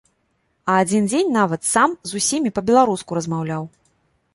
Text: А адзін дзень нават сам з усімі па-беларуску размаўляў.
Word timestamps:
А 0.71 0.77
адзін 0.85 1.03
дзень 1.11 1.29
нават 1.37 1.69
сам 1.75 1.95
з 2.13 2.23
усімі 2.23 2.49
па-беларуску 2.59 3.11
размаўляў. 3.23 3.63